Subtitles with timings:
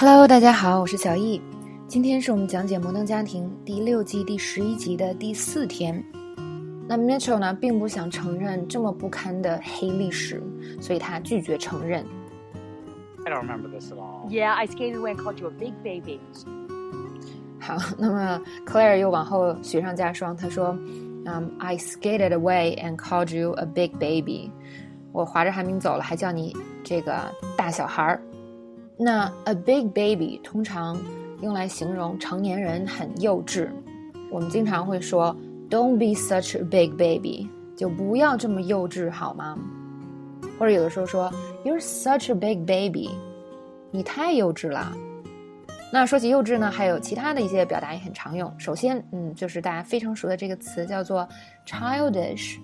[0.00, 1.38] Hello，大家好，我是小易。
[1.86, 6.02] 今天是我们讲解《摩登家庭》第六季第十一集的第四天。
[6.88, 10.42] 那 Mitchell 呢，并不想承认这么不堪的黑历史，
[10.80, 12.02] 所以他拒绝承认。
[13.26, 14.26] I don't remember this at all.
[14.30, 16.18] Yeah, I skated away and called you a big baby.
[17.60, 20.68] 好，那么 Claire 又往后雪上加霜，她说
[21.28, 24.50] ：“嗯、i skated away and called you a big baby。
[25.12, 28.22] 我划着寒冰走了，还叫你这个大小孩儿。
[29.02, 30.94] 那 a big baby 通常
[31.40, 33.66] 用来形容成年人很幼稚。
[34.30, 35.34] 我们经常会说
[35.70, 39.58] Don't be such a big baby，就不要这么幼稚好吗？
[40.58, 41.32] 或者有的时候说
[41.64, 43.08] You're such a big baby，
[43.90, 44.94] 你太幼稚了。
[45.90, 48.54] 那说起幼稚呢，还有其他的一些表达也很常用。
[48.60, 51.26] 首先，嗯，就是大家非常熟的这个词叫做
[51.66, 52.58] childish。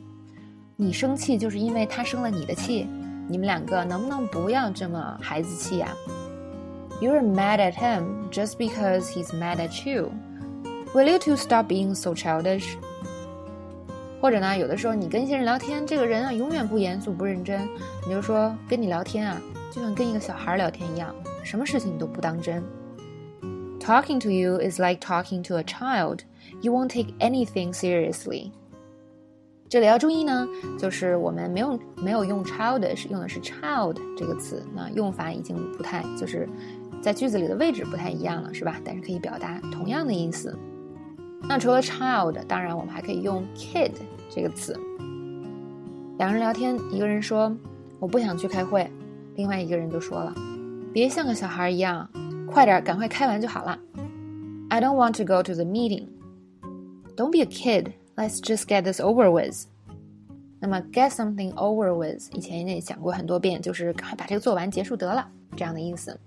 [0.77, 2.87] 你生气就是因为他生了你的气，
[3.27, 5.89] 你们两个能不能不要这么孩子气呀、
[7.00, 10.12] You're mad at him just because he's mad at you.
[10.94, 12.76] Will you two stop being so childish?
[14.22, 17.68] 或者呢，有的时候你跟一些人聊天，这个人啊永远不严肃不认真，
[18.06, 22.64] 你就说跟你聊天啊，就像跟一个小孩聊天一样，什么事情你都不当真。
[23.80, 26.20] Talking to you is like talking to a child.
[26.62, 28.52] You won't take anything seriously.
[29.69, 36.49] 这里要注意呢，就是我们没有没有用 childish，用的是 child 这个词，那用法已经不太，就是
[37.03, 38.81] 在句子里的位置不太一样了，是吧？
[38.85, 40.57] 但是可以表达同样的意思。
[41.49, 43.91] 那除了 child，当然我们还可以用 kid
[44.31, 44.79] 这个词。
[46.19, 47.55] 两人聊天，一个人说
[47.99, 48.91] 我不想去开会，
[49.35, 50.33] 另外一个人就说了，
[50.93, 52.09] 别像个小孩一样，
[52.47, 53.79] 快点，赶快开完就好了。
[54.69, 56.07] I don't want to go to the meeting.
[57.17, 57.93] Don't be a kid.
[58.17, 59.67] Let's just get this over with.
[60.59, 66.19] 那么 get something over with 以前也讲过很多遍，就是赶快把这个做完，结束得了这样的意思。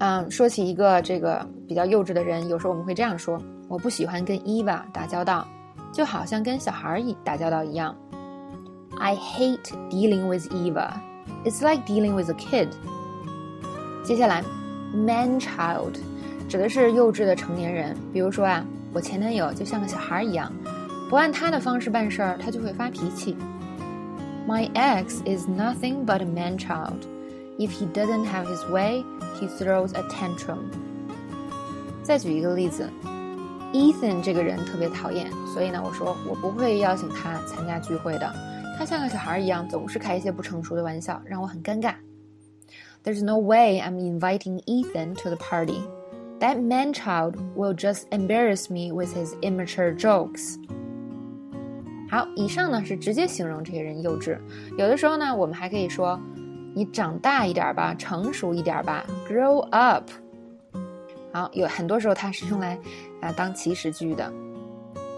[0.00, 5.48] 嗯，说起一个这个比较幼稚的人，有时候我们会这样说：我不喜欢跟 Eva 打交道，
[5.94, 7.96] 就好像跟小孩一打交道一样。
[8.98, 10.92] I hate dealing with Eva.
[11.44, 12.68] It's like dealing with a kid.
[14.04, 14.44] 接下来
[14.92, 15.94] ，man child
[16.48, 17.96] 指的是幼稚的成年人。
[18.12, 20.52] 比如说啊，我前男友就像个小孩一样。
[21.09, 23.35] 不按他的方式办事儿，他就会发脾气。
[24.47, 27.05] My ex is nothing but a man child.
[27.57, 29.03] If he doesn't have his way,
[29.39, 30.71] he throws a tantrum.
[32.03, 32.89] 再举一个例子，
[33.73, 38.33] Ethan 这个人特别讨厌，所以呢，我说我不会邀请他参加聚会的。
[38.77, 41.95] 他像个小孩一样，总是开一些不成熟的玩笑，让我很尴尬。
[43.03, 45.81] There's no way I'm inviting Ethan to the party.
[46.39, 50.55] That man child will just embarrass me with his immature jokes.
[52.10, 54.38] 好，以上呢是直接形容这些人幼稚。
[54.78, 56.20] 有的时候呢，我们还可以说，
[56.74, 60.08] 你长大一点吧，成熟一点吧，grow up。
[61.32, 62.78] 好，有很多时候它是用来
[63.20, 64.32] 啊当祈使句的。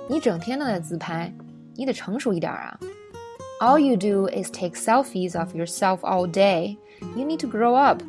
[0.09, 1.31] 你整天都在自拍，
[1.75, 2.79] 你得成熟一点啊。
[3.61, 6.77] All you do is take selfies of yourself all day.
[7.17, 8.03] You need to grow up.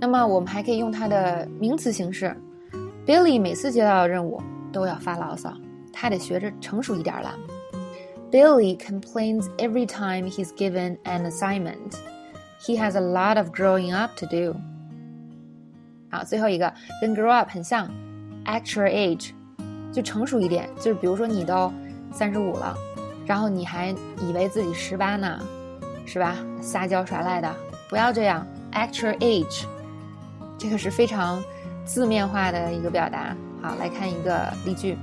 [0.00, 2.36] 那么我们还可以用它的名词形式。
[3.06, 4.40] Billy 每次接到任务
[4.72, 5.52] 都要发牢骚。
[5.92, 7.34] 他得学着成熟一点了。
[8.30, 11.98] Billy complains every time he's given an assignment.
[12.60, 14.56] He has a lot of growing up to do.
[16.10, 17.88] 好，最后一个跟 grow up 很像
[18.46, 19.32] ，actual age，
[19.92, 20.68] 就成熟一点。
[20.76, 21.72] 就是比如说你都
[22.12, 22.76] 三十五了，
[23.26, 25.38] 然后你还以为自己十八呢，
[26.06, 26.36] 是吧？
[26.60, 27.54] 撒娇耍赖的，
[27.88, 28.46] 不要这样。
[28.72, 29.64] actual age，
[30.56, 31.42] 这个是非常
[31.84, 33.36] 字面化的一个表达。
[33.60, 34.96] 好，来看一个例句。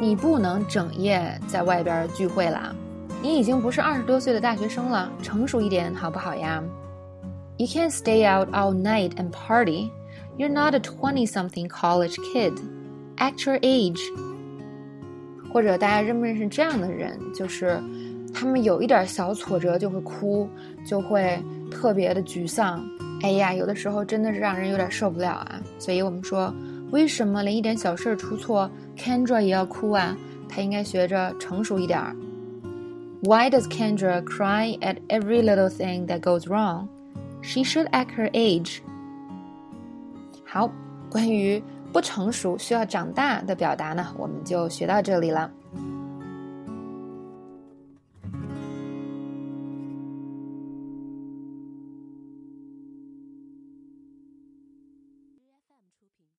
[0.00, 2.74] 你不能整夜在外边聚会啦，
[3.22, 6.64] 你已经不是二十多岁的大学生了，成熟一点好不好呀
[7.58, 9.90] ？You can't stay out all night and party.
[10.38, 12.54] You're not a twenty-something college kid.
[13.18, 14.00] Act your age.
[15.52, 17.20] 或者大家认不认识这样的人？
[17.34, 17.78] 就是
[18.32, 20.48] 他们有一点小挫折就会哭，
[20.86, 21.38] 就会
[21.70, 22.82] 特别的沮丧。
[23.20, 25.60] 哎呀，有的时候真的是让人有点受不了啊。
[25.78, 26.50] 所以我们说。
[26.90, 30.16] 为什么连一点小事儿出错，Kendra 也要哭啊？
[30.48, 32.16] 她应该学着成熟一点儿。
[33.22, 36.88] Why does Kendra cry at every little thing that goes wrong?
[37.42, 38.78] She should act her age.
[40.44, 40.70] 好，
[41.10, 45.50] 关于不成熟需要长大的表达呢，我们就学到这里了。